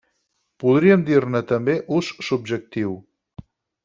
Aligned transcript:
Podríem 0.61 1.03
dir-ne 1.09 1.41
també 1.53 1.75
ús 2.01 2.09
subjectiu. 2.31 2.97